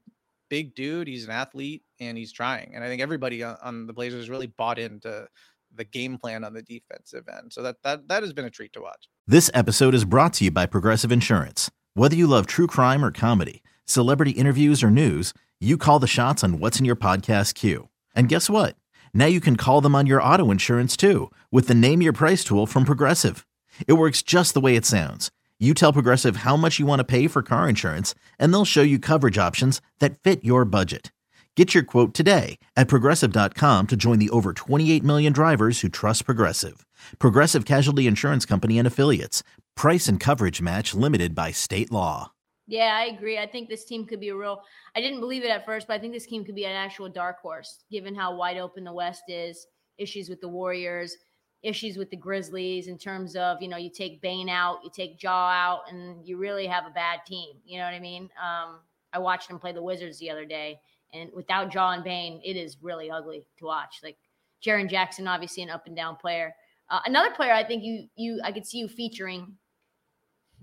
big 0.48 0.74
dude 0.74 1.06
he's 1.06 1.24
an 1.24 1.30
athlete 1.30 1.82
and 2.00 2.16
he's 2.16 2.32
trying 2.32 2.72
and 2.74 2.82
i 2.82 2.88
think 2.88 3.02
everybody 3.02 3.42
on, 3.42 3.86
the 3.86 3.92
blazers 3.92 4.30
really 4.30 4.46
bought 4.46 4.78
into 4.78 5.26
the 5.74 5.84
game 5.84 6.16
plan 6.16 6.44
on 6.44 6.54
the 6.54 6.62
defensive 6.62 7.24
end 7.28 7.52
so 7.52 7.62
that 7.62 7.76
that 7.82 8.08
that 8.08 8.22
has 8.22 8.32
been 8.32 8.46
a 8.46 8.50
treat 8.50 8.72
to 8.72 8.80
watch 8.80 9.08
This 9.26 9.50
episode 9.52 9.94
is 9.94 10.06
brought 10.06 10.32
to 10.34 10.44
you 10.44 10.50
by 10.50 10.64
Progressive 10.64 11.12
Insurance. 11.12 11.70
Whether 11.92 12.16
you 12.16 12.26
love 12.26 12.46
true 12.46 12.66
crime 12.66 13.04
or 13.04 13.10
comedy, 13.10 13.62
celebrity 13.84 14.30
interviews 14.30 14.82
or 14.82 14.90
news, 14.90 15.34
you 15.60 15.76
call 15.76 15.98
the 15.98 16.06
shots 16.06 16.42
on 16.42 16.58
what's 16.60 16.78
in 16.78 16.86
your 16.86 16.96
podcast 16.96 17.52
queue. 17.54 17.88
And 18.14 18.28
guess 18.30 18.48
what? 18.48 18.76
Now 19.12 19.26
you 19.26 19.40
can 19.40 19.56
call 19.56 19.80
them 19.82 19.94
on 19.94 20.06
your 20.06 20.22
auto 20.22 20.50
insurance 20.50 20.96
too 20.96 21.30
with 21.50 21.68
the 21.68 21.74
Name 21.74 22.00
Your 22.00 22.14
Price 22.14 22.44
tool 22.44 22.66
from 22.66 22.84
Progressive. 22.84 23.44
It 23.86 23.94
works 23.94 24.22
just 24.22 24.54
the 24.54 24.60
way 24.60 24.76
it 24.76 24.86
sounds. 24.86 25.30
You 25.58 25.74
tell 25.74 25.92
Progressive 25.92 26.36
how 26.36 26.56
much 26.56 26.78
you 26.78 26.86
want 26.86 27.00
to 27.00 27.04
pay 27.04 27.26
for 27.26 27.42
car 27.42 27.68
insurance, 27.68 28.14
and 28.38 28.52
they'll 28.52 28.64
show 28.64 28.82
you 28.82 28.98
coverage 29.00 29.38
options 29.38 29.82
that 29.98 30.18
fit 30.18 30.44
your 30.44 30.64
budget. 30.64 31.10
Get 31.56 31.74
your 31.74 31.82
quote 31.82 32.14
today 32.14 32.60
at 32.76 32.86
progressive.com 32.86 33.86
to 33.88 33.96
join 33.96 34.20
the 34.20 34.30
over 34.30 34.52
28 34.52 35.02
million 35.02 35.32
drivers 35.32 35.80
who 35.80 35.88
trust 35.88 36.24
Progressive. 36.24 36.86
Progressive 37.18 37.64
Casualty 37.64 38.06
Insurance 38.06 38.46
Company 38.46 38.78
and 38.78 38.86
Affiliates. 38.86 39.42
Price 39.74 40.06
and 40.06 40.20
coverage 40.20 40.62
match 40.62 40.94
limited 40.94 41.34
by 41.34 41.50
state 41.50 41.90
law. 41.90 42.30
Yeah, 42.68 42.94
I 42.96 43.06
agree. 43.06 43.38
I 43.38 43.46
think 43.46 43.68
this 43.68 43.84
team 43.84 44.06
could 44.06 44.20
be 44.20 44.28
a 44.28 44.36
real. 44.36 44.62
I 44.94 45.00
didn't 45.00 45.18
believe 45.18 45.42
it 45.42 45.50
at 45.50 45.66
first, 45.66 45.88
but 45.88 45.94
I 45.94 45.98
think 45.98 46.12
this 46.12 46.26
team 46.26 46.44
could 46.44 46.54
be 46.54 46.66
an 46.66 46.76
actual 46.76 47.08
dark 47.08 47.40
horse, 47.40 47.82
given 47.90 48.14
how 48.14 48.36
wide 48.36 48.58
open 48.58 48.84
the 48.84 48.92
West 48.92 49.22
is. 49.26 49.66
Issues 49.96 50.28
with 50.28 50.40
the 50.40 50.48
Warriors, 50.48 51.16
issues 51.62 51.96
with 51.96 52.10
the 52.10 52.16
Grizzlies 52.16 52.86
in 52.86 52.98
terms 52.98 53.36
of 53.36 53.60
you 53.60 53.68
know 53.68 53.76
you 53.76 53.90
take 53.90 54.20
Bane 54.20 54.48
out, 54.48 54.80
you 54.84 54.90
take 54.92 55.22
Ja 55.22 55.50
out, 55.50 55.90
and 55.90 56.26
you 56.26 56.36
really 56.36 56.66
have 56.66 56.86
a 56.86 56.90
bad 56.90 57.20
team. 57.26 57.56
You 57.64 57.78
know 57.78 57.84
what 57.84 57.94
I 57.94 58.00
mean? 58.00 58.30
Um, 58.42 58.80
I 59.12 59.18
watched 59.18 59.48
them 59.48 59.58
play 59.58 59.72
the 59.72 59.82
Wizards 59.82 60.18
the 60.18 60.30
other 60.30 60.44
day, 60.44 60.80
and 61.12 61.30
without 61.32 61.72
Ja 61.74 61.90
and 61.92 62.04
Bane, 62.04 62.40
it 62.44 62.56
is 62.56 62.76
really 62.82 63.10
ugly 63.10 63.44
to 63.58 63.64
watch. 63.64 64.00
Like 64.02 64.16
Jaren 64.62 64.88
Jackson, 64.88 65.26
obviously 65.26 65.62
an 65.62 65.70
up 65.70 65.86
and 65.86 65.96
down 65.96 66.16
player. 66.16 66.54
Uh, 66.90 67.00
another 67.06 67.34
player 67.34 67.52
I 67.52 67.64
think 67.64 67.82
you 67.84 68.08
you 68.16 68.40
I 68.44 68.52
could 68.52 68.66
see 68.66 68.78
you 68.78 68.88
featuring. 68.88 69.56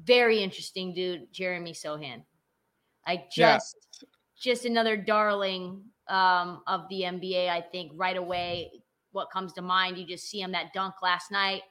Very 0.04 0.40
interesting 0.44 0.94
dude, 0.94 1.32
Jeremy 1.32 1.74
Sochan. 1.74 2.24
Like 3.08 3.30
Yeah. 3.36 3.58
just 3.58 3.78
just 4.38 4.66
another 4.66 4.98
darling 4.98 5.84
um, 6.08 6.62
of 6.68 6.88
the 6.90 7.02
NBA. 7.02 7.50
I 7.50 7.62
think 7.62 7.92
right 7.96 8.18
away, 8.18 8.84
what 9.15 9.31
comes 9.31 9.53
to 9.53 9.62
mind, 9.62 9.98
you 9.98 10.05
just 10.05 10.29
see 10.29 10.41
him 10.41 10.51
that 10.51 10.74
dunk 10.74 10.95
last 11.01 11.31
night. 11.31 11.63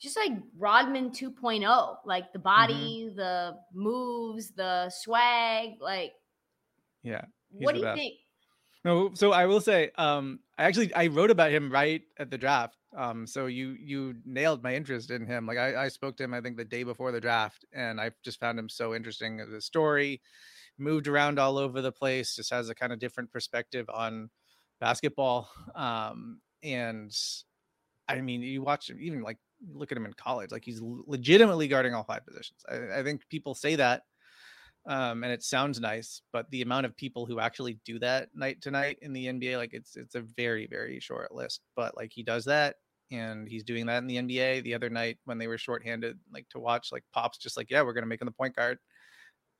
Just 0.00 0.16
like 0.16 0.32
Rodman 0.56 1.10
2.0, 1.10 1.96
like 2.06 2.32
the 2.32 2.38
body, 2.38 3.10
the 3.14 3.56
moves, 3.74 4.52
the 4.52 4.88
swag. 4.90 5.72
Like, 5.80 6.12
yeah 7.02 7.22
what 7.50 7.74
do 7.74 7.80
you 7.80 7.86
best. 7.86 7.98
think? 7.98 8.14
No, 8.84 9.10
so 9.14 9.32
I 9.32 9.46
will 9.46 9.60
say, 9.60 9.90
um, 9.96 10.40
I 10.56 10.64
actually 10.64 10.94
I 10.94 11.08
wrote 11.08 11.30
about 11.30 11.50
him 11.50 11.70
right 11.70 12.02
at 12.18 12.30
the 12.30 12.38
draft. 12.38 12.76
Um, 12.96 13.26
so 13.26 13.46
you 13.46 13.76
you 13.78 14.14
nailed 14.24 14.62
my 14.62 14.74
interest 14.74 15.10
in 15.10 15.26
him. 15.26 15.46
Like 15.46 15.58
I, 15.58 15.84
I 15.84 15.88
spoke 15.88 16.16
to 16.18 16.24
him, 16.24 16.32
I 16.32 16.40
think 16.40 16.56
the 16.56 16.64
day 16.64 16.84
before 16.84 17.12
the 17.12 17.20
draft, 17.20 17.64
and 17.72 18.00
I 18.00 18.12
just 18.24 18.40
found 18.40 18.58
him 18.58 18.68
so 18.68 18.94
interesting 18.94 19.40
as 19.40 19.48
a 19.48 19.60
story. 19.60 20.22
Moved 20.78 21.08
around 21.08 21.40
all 21.40 21.58
over 21.58 21.80
the 21.80 21.92
place, 21.92 22.36
just 22.36 22.50
has 22.50 22.68
a 22.68 22.74
kind 22.74 22.92
of 22.92 23.00
different 23.00 23.32
perspective 23.32 23.90
on 23.92 24.30
basketball. 24.80 25.50
Um, 25.74 26.40
and 26.62 27.14
I 28.08 28.20
mean, 28.20 28.42
you 28.42 28.62
watch 28.62 28.90
him, 28.90 28.98
even 29.00 29.22
like 29.22 29.38
look 29.72 29.92
at 29.92 29.98
him 29.98 30.06
in 30.06 30.12
college, 30.14 30.50
like 30.50 30.64
he's 30.64 30.80
legitimately 30.82 31.68
guarding 31.68 31.94
all 31.94 32.04
five 32.04 32.24
positions. 32.26 32.60
I, 32.68 33.00
I 33.00 33.02
think 33.02 33.28
people 33.28 33.54
say 33.54 33.76
that 33.76 34.02
um, 34.88 35.22
and 35.22 35.30
it 35.30 35.42
sounds 35.42 35.80
nice, 35.80 36.22
but 36.32 36.50
the 36.50 36.62
amount 36.62 36.86
of 36.86 36.96
people 36.96 37.26
who 37.26 37.40
actually 37.40 37.78
do 37.84 37.98
that 37.98 38.30
night 38.34 38.62
to 38.62 38.70
night 38.70 38.98
in 39.02 39.12
the 39.12 39.26
NBA, 39.26 39.58
like 39.58 39.74
it's 39.74 39.96
it's 39.96 40.14
a 40.14 40.22
very 40.22 40.66
very 40.66 40.98
short 40.98 41.34
list. 41.34 41.60
But 41.76 41.94
like 41.94 42.10
he 42.14 42.22
does 42.22 42.46
that, 42.46 42.76
and 43.10 43.46
he's 43.46 43.64
doing 43.64 43.84
that 43.86 43.98
in 43.98 44.06
the 44.06 44.16
NBA. 44.16 44.64
The 44.64 44.74
other 44.74 44.88
night 44.88 45.18
when 45.26 45.36
they 45.36 45.46
were 45.46 45.58
shorthanded, 45.58 46.18
like 46.32 46.48
to 46.50 46.58
watch, 46.58 46.90
like 46.90 47.04
Pop's 47.12 47.36
just 47.36 47.56
like, 47.56 47.70
yeah, 47.70 47.82
we're 47.82 47.92
gonna 47.92 48.06
make 48.06 48.22
him 48.22 48.26
the 48.26 48.32
point 48.32 48.56
guard, 48.56 48.78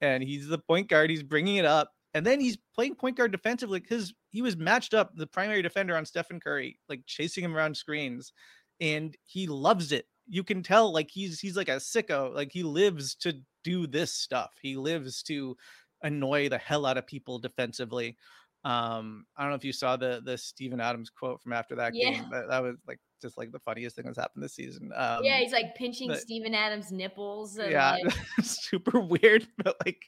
and 0.01 0.23
he's 0.23 0.49
the 0.49 0.59
point 0.59 0.89
guard. 0.89 1.11
He's 1.11 1.23
bringing 1.23 1.57
it 1.57 1.67
up, 1.67 1.93
and 2.15 2.25
then 2.25 2.41
he's 2.41 2.57
playing 2.75 2.95
point 2.95 3.19
guard 3.19 3.31
defensively 3.31 3.81
because 3.81 4.15
he 4.31 4.43
was 4.43 4.57
matched 4.57 4.95
up 4.95 5.15
the 5.15 5.27
primary 5.27 5.63
defender 5.63 5.97
on 5.97 6.05
Stephen 6.05 6.41
Curry, 6.41 6.79
like 6.89 7.03
chasing 7.07 7.45
him 7.45 7.57
around 7.57 7.77
screens, 7.77 8.33
and 8.81 9.17
he 9.25 9.47
loves 9.47 9.93
it. 9.93 10.07
You 10.29 10.45
can 10.45 10.63
tell, 10.63 10.93
like 10.93 11.11
he's 11.11 11.41
he's 11.41 11.57
like 11.57 11.69
a 11.69 11.77
sicko. 11.77 12.35
Like 12.35 12.53
he 12.53 12.63
lives 12.63 13.15
to 13.17 13.35
do 13.65 13.87
this 13.87 14.13
stuff. 14.13 14.51
He 14.61 14.77
lives 14.77 15.23
to 15.25 15.57
annoy 16.03 16.49
the 16.49 16.59
hell 16.59 16.87
out 16.87 16.99
of 16.99 17.07
people 17.07 17.39
defensively. 17.39 18.17
Um, 18.65 19.25
I 19.37 19.43
don't 19.43 19.51
know 19.51 19.57
if 19.57 19.65
you 19.65 19.73
saw 19.73 19.97
the 19.97 20.21
the 20.25 20.37
Steven 20.37 20.81
Adams 20.81 21.11
quote 21.11 21.41
from 21.41 21.53
after 21.53 21.75
that 21.77 21.95
Yeah. 21.95 22.11
game. 22.13 22.27
That, 22.31 22.49
that 22.49 22.63
was 22.63 22.77
like 22.87 22.99
just 23.23 23.39
like 23.39 23.51
the 23.51 23.59
funniest 23.59 23.97
thing 23.97 24.05
that's 24.05 24.19
happened 24.19 24.45
this 24.45 24.55
season. 24.55 24.91
Um, 24.95 25.25
yeah, 25.25 25.39
he's 25.39 25.53
like 25.53 25.75
pinching 25.77 26.09
but- 26.09 26.21
Steven 26.21 26.55
Adams' 26.55 26.93
nipples. 26.93 27.57
And 27.57 27.71
yeah 27.73 27.97
like, 28.05 28.15
super 28.43 29.01
weird 29.01 29.49
but 29.65 29.77
like 29.87 30.03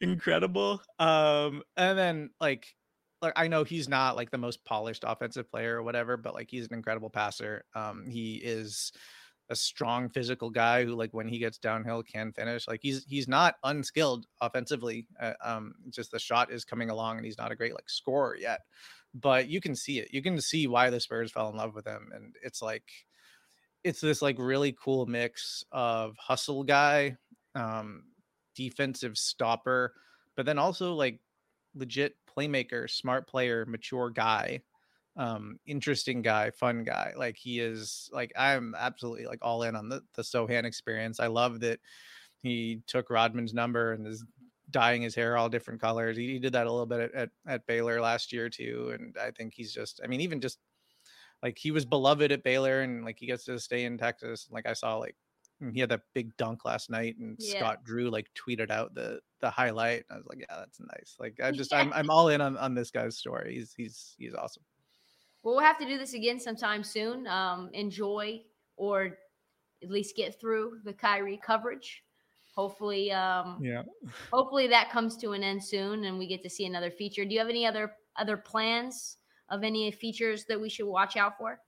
incredible 0.00 0.80
um 0.98 1.62
and 1.76 1.98
then 1.98 2.30
like 2.40 2.66
like 3.22 3.32
i 3.36 3.48
know 3.48 3.64
he's 3.64 3.88
not 3.88 4.16
like 4.16 4.30
the 4.30 4.38
most 4.38 4.64
polished 4.64 5.04
offensive 5.06 5.50
player 5.50 5.76
or 5.76 5.82
whatever 5.82 6.16
but 6.16 6.34
like 6.34 6.50
he's 6.50 6.66
an 6.66 6.74
incredible 6.74 7.10
passer 7.10 7.64
um 7.74 8.04
he 8.08 8.36
is 8.36 8.92
a 9.48 9.54
strong 9.54 10.08
physical 10.08 10.50
guy 10.50 10.84
who 10.84 10.94
like 10.94 11.14
when 11.14 11.28
he 11.28 11.38
gets 11.38 11.58
downhill 11.58 12.02
can 12.02 12.32
finish 12.32 12.66
like 12.66 12.80
he's 12.82 13.04
he's 13.04 13.28
not 13.28 13.54
unskilled 13.64 14.26
offensively 14.40 15.06
uh, 15.20 15.34
um 15.42 15.74
just 15.90 16.10
the 16.10 16.18
shot 16.18 16.50
is 16.50 16.64
coming 16.64 16.90
along 16.90 17.16
and 17.16 17.24
he's 17.24 17.38
not 17.38 17.52
a 17.52 17.56
great 17.56 17.74
like 17.74 17.88
scorer 17.88 18.36
yet 18.36 18.60
but 19.14 19.48
you 19.48 19.60
can 19.60 19.74
see 19.74 20.00
it 20.00 20.08
you 20.12 20.20
can 20.20 20.40
see 20.40 20.66
why 20.66 20.90
the 20.90 20.98
spurs 20.98 21.30
fell 21.30 21.48
in 21.48 21.56
love 21.56 21.74
with 21.74 21.86
him 21.86 22.10
and 22.12 22.34
it's 22.42 22.60
like 22.60 22.90
it's 23.86 24.00
this 24.00 24.20
like 24.20 24.36
really 24.40 24.76
cool 24.82 25.06
mix 25.06 25.64
of 25.70 26.16
hustle 26.18 26.64
guy, 26.64 27.16
um, 27.54 28.02
defensive 28.56 29.16
stopper, 29.16 29.94
but 30.36 30.44
then 30.44 30.58
also 30.58 30.94
like 30.94 31.20
legit 31.72 32.16
playmaker, 32.36 32.88
smart 32.90 33.28
player, 33.28 33.64
mature 33.66 34.10
guy, 34.10 34.60
um, 35.16 35.58
interesting 35.66 36.22
guy, 36.22 36.50
fun 36.50 36.84
guy. 36.84 37.12
Like 37.16 37.36
he 37.36 37.60
is 37.60 38.10
like 38.12 38.32
I'm 38.36 38.74
absolutely 38.76 39.26
like 39.26 39.38
all 39.42 39.62
in 39.62 39.74
on 39.76 39.88
the 39.88 40.02
the 40.14 40.22
Sochan 40.22 40.64
experience. 40.64 41.20
I 41.20 41.28
love 41.28 41.60
that 41.60 41.80
he 42.42 42.82
took 42.86 43.10
Rodman's 43.10 43.54
number 43.54 43.92
and 43.92 44.06
is 44.06 44.24
dyeing 44.70 45.02
his 45.02 45.14
hair 45.14 45.36
all 45.36 45.48
different 45.48 45.80
colors. 45.80 46.16
He, 46.16 46.32
he 46.32 46.38
did 46.38 46.52
that 46.52 46.66
a 46.66 46.70
little 46.70 46.86
bit 46.86 47.00
at, 47.00 47.14
at, 47.14 47.28
at 47.46 47.66
Baylor 47.66 48.00
last 48.00 48.32
year 48.32 48.48
too. 48.50 48.92
And 48.94 49.16
I 49.20 49.30
think 49.30 49.54
he's 49.54 49.72
just 49.72 50.00
I 50.04 50.06
mean, 50.06 50.20
even 50.20 50.40
just 50.40 50.58
like 51.42 51.58
he 51.58 51.70
was 51.70 51.84
beloved 51.84 52.32
at 52.32 52.42
Baylor 52.42 52.82
and 52.82 53.04
like 53.04 53.18
he 53.18 53.26
gets 53.26 53.44
to 53.44 53.58
stay 53.58 53.84
in 53.84 53.98
Texas. 53.98 54.48
Like 54.50 54.66
I 54.66 54.74
saw 54.74 54.96
like 54.96 55.16
he 55.72 55.80
had 55.80 55.88
that 55.88 56.02
big 56.14 56.36
dunk 56.36 56.64
last 56.64 56.90
night 56.90 57.16
and 57.18 57.36
Yeah. 57.38 57.58
Scott 57.60 57.84
Drew 57.84 58.10
like 58.10 58.28
tweeted 58.34 58.70
out 58.70 58.94
the 58.94 59.20
the 59.40 59.50
highlight. 59.50 60.04
I 60.10 60.16
was 60.16 60.26
like, 60.26 60.38
yeah, 60.40 60.56
that's 60.58 60.80
nice. 60.80 61.16
Like 61.18 61.40
I 61.42 61.50
just 61.50 61.72
I'm 61.72 61.92
I'm 61.92 62.10
all 62.10 62.28
in 62.28 62.40
on, 62.40 62.56
on 62.56 62.74
this 62.74 62.90
guy's 62.90 63.16
story. 63.16 63.54
He's 63.54 63.72
he's 63.74 64.14
he's 64.18 64.34
awesome. 64.34 64.62
Well, 65.42 65.54
we'll 65.54 65.64
have 65.64 65.78
to 65.78 65.86
do 65.86 65.96
this 65.98 66.14
again 66.14 66.40
sometime 66.40 66.82
soon. 66.82 67.26
Um, 67.26 67.70
enjoy 67.72 68.42
or 68.76 69.16
at 69.82 69.90
least 69.90 70.16
get 70.16 70.40
through 70.40 70.80
the 70.84 70.92
Kyrie 70.92 71.40
coverage. 71.42 72.02
Hopefully, 72.54 73.12
um, 73.12 73.58
Yeah. 73.62 73.82
hopefully 74.32 74.66
that 74.68 74.90
comes 74.90 75.16
to 75.18 75.32
an 75.32 75.42
end 75.42 75.62
soon, 75.62 76.04
and 76.04 76.18
we 76.18 76.26
get 76.26 76.42
to 76.42 76.50
see 76.50 76.64
another 76.64 76.90
feature. 76.90 77.24
Do 77.24 77.32
you 77.34 77.38
have 77.38 77.50
any 77.50 77.66
other 77.66 77.94
other 78.16 78.36
plans 78.38 79.18
of 79.50 79.62
any 79.62 79.90
features 79.90 80.46
that 80.46 80.60
we 80.60 80.68
should 80.68 80.86
watch 80.86 81.16
out 81.16 81.36
for? 81.38 81.60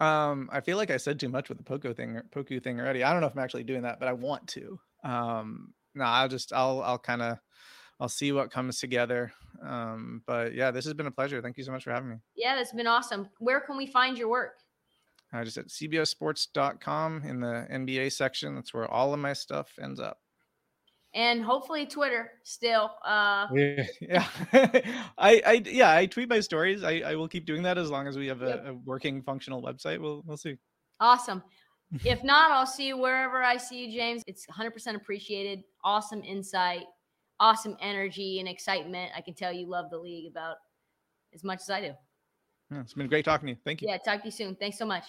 Um, 0.00 0.48
I 0.50 0.60
feel 0.60 0.78
like 0.78 0.90
I 0.90 0.96
said 0.96 1.20
too 1.20 1.28
much 1.28 1.48
with 1.48 1.58
the 1.58 1.64
Poco 1.64 1.92
thing, 1.92 2.20
Poku 2.30 2.62
thing 2.62 2.80
already. 2.80 3.04
I 3.04 3.12
don't 3.12 3.20
know 3.20 3.26
if 3.26 3.34
I'm 3.34 3.42
actually 3.42 3.64
doing 3.64 3.82
that, 3.82 4.00
but 4.00 4.08
I 4.08 4.14
want 4.14 4.48
to. 4.48 4.80
Um, 5.04 5.74
no, 5.94 6.04
I'll 6.04 6.28
just 6.28 6.52
I'll 6.52 6.82
I'll 6.82 6.98
kind 6.98 7.22
of 7.22 7.38
I'll 8.00 8.08
see 8.08 8.32
what 8.32 8.50
comes 8.50 8.80
together. 8.80 9.32
Um, 9.62 10.22
but 10.26 10.54
yeah, 10.54 10.70
this 10.70 10.86
has 10.86 10.94
been 10.94 11.06
a 11.06 11.10
pleasure. 11.10 11.42
Thank 11.42 11.58
you 11.58 11.64
so 11.64 11.72
much 11.72 11.84
for 11.84 11.92
having 11.92 12.08
me. 12.08 12.16
Yeah, 12.34 12.56
that's 12.56 12.72
been 12.72 12.86
awesome. 12.86 13.28
Where 13.38 13.60
can 13.60 13.76
we 13.76 13.86
find 13.86 14.16
your 14.16 14.28
work? 14.28 14.54
Uh, 15.32 15.44
just 15.44 15.58
at 15.58 15.68
cbssports.com 15.68 17.22
in 17.24 17.40
the 17.40 17.66
NBA 17.70 18.12
section. 18.12 18.54
That's 18.54 18.74
where 18.74 18.90
all 18.90 19.12
of 19.12 19.20
my 19.20 19.32
stuff 19.32 19.78
ends 19.80 20.00
up. 20.00 20.18
And 21.12 21.42
hopefully 21.42 21.86
Twitter 21.86 22.30
still. 22.44 22.92
Uh 23.04 23.48
Yeah, 23.52 23.84
yeah. 24.00 24.26
I, 25.18 25.42
I, 25.44 25.62
yeah, 25.66 25.94
I 25.94 26.06
tweet 26.06 26.28
my 26.28 26.40
stories. 26.40 26.84
I, 26.84 27.00
I 27.00 27.14
will 27.16 27.28
keep 27.28 27.46
doing 27.46 27.62
that 27.64 27.78
as 27.78 27.90
long 27.90 28.06
as 28.06 28.16
we 28.16 28.26
have 28.28 28.42
a, 28.42 28.68
a 28.68 28.74
working, 28.74 29.22
functional 29.22 29.62
website. 29.62 30.00
We'll, 30.00 30.22
we'll 30.24 30.36
see. 30.36 30.56
awesome. 31.00 31.42
if 32.04 32.22
not, 32.24 32.52
I'll 32.52 32.66
see 32.66 32.86
you 32.88 32.96
wherever 32.96 33.42
I 33.42 33.56
see 33.56 33.86
you, 33.86 33.98
James. 33.98 34.22
It's 34.26 34.46
100% 34.46 34.94
appreciated. 34.94 35.64
Awesome 35.82 36.22
insight, 36.22 36.84
awesome 37.40 37.76
energy 37.80 38.38
and 38.38 38.48
excitement. 38.48 39.10
I 39.16 39.20
can 39.20 39.34
tell 39.34 39.52
you 39.52 39.68
love 39.68 39.90
the 39.90 39.98
league 39.98 40.30
about 40.30 40.56
as 41.34 41.42
much 41.42 41.60
as 41.60 41.70
I 41.70 41.80
do. 41.80 41.92
Yeah, 42.70 42.80
it's 42.82 42.94
been 42.94 43.08
great 43.08 43.24
talking 43.24 43.46
to 43.46 43.52
you. 43.52 43.58
Thank 43.64 43.82
you. 43.82 43.88
Yeah, 43.88 43.98
talk 43.98 44.20
to 44.20 44.26
you 44.26 44.32
soon. 44.32 44.54
Thanks 44.54 44.78
so 44.78 44.86
much. 44.86 45.04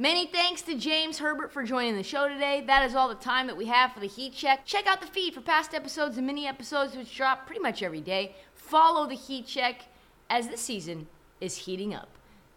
Many 0.00 0.24
thanks 0.28 0.62
to 0.62 0.76
James 0.76 1.18
Herbert 1.18 1.52
for 1.52 1.62
joining 1.62 1.94
the 1.94 2.02
show 2.02 2.26
today. 2.26 2.64
That 2.66 2.88
is 2.88 2.94
all 2.94 3.06
the 3.06 3.14
time 3.14 3.46
that 3.48 3.56
we 3.58 3.66
have 3.66 3.92
for 3.92 4.00
the 4.00 4.06
Heat 4.06 4.32
Check. 4.32 4.64
Check 4.64 4.86
out 4.86 5.02
the 5.02 5.06
feed 5.06 5.34
for 5.34 5.42
past 5.42 5.74
episodes 5.74 6.16
and 6.16 6.26
mini 6.26 6.46
episodes, 6.46 6.96
which 6.96 7.14
drop 7.14 7.44
pretty 7.44 7.60
much 7.60 7.82
every 7.82 8.00
day. 8.00 8.34
Follow 8.54 9.06
the 9.06 9.14
Heat 9.14 9.46
Check 9.46 9.82
as 10.30 10.48
this 10.48 10.62
season 10.62 11.06
is 11.42 11.54
heating 11.54 11.92
up. 11.92 12.08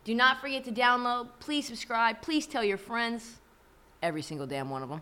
Do 0.05 0.15
not 0.15 0.39
forget 0.39 0.63
to 0.63 0.71
download. 0.71 1.27
Please 1.41 1.67
subscribe. 1.67 2.21
Please 2.21 2.47
tell 2.47 2.63
your 2.63 2.77
friends, 2.77 3.41
every 4.01 4.21
single 4.21 4.47
damn 4.47 4.69
one 4.69 4.81
of 4.81 4.87
them. 4.87 5.01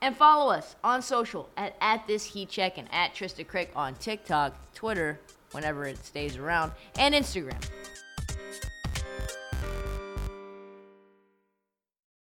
And 0.00 0.16
follow 0.16 0.52
us 0.52 0.76
on 0.84 1.02
social 1.02 1.48
at, 1.56 1.74
at 1.80 2.06
this 2.06 2.24
Heat 2.24 2.50
Check 2.50 2.78
and 2.78 2.86
at 2.92 3.16
Trysta 3.16 3.44
Krick 3.44 3.70
on 3.74 3.96
TikTok, 3.96 4.54
Twitter, 4.74 5.18
whenever 5.50 5.86
it 5.86 5.98
stays 6.06 6.36
around, 6.36 6.70
and 7.00 7.16
Instagram. 7.16 7.60